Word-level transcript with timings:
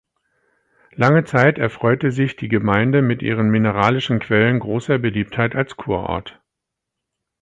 Lange 0.95 1.25
Zeit 1.25 1.59
erfreute 1.59 2.09
sich 2.11 2.35
die 2.35 2.47
Gemeinde 2.47 3.03
mit 3.03 3.21
ihren 3.21 3.51
mineralischen 3.51 4.17
Quellen 4.17 4.57
großer 4.57 4.97
Beliebtheit 4.97 5.55
als 5.55 5.77
Kurort. 5.77 6.41